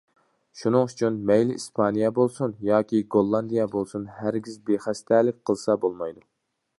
[0.59, 6.27] شۇنىڭ ئۈچۈن مەيلى ئىسپانىيە بولسۇن، ياكى گوللاندىيە بولسۇن ھەرگىز بىخەستەلىك قىلسا بولمايدۇ.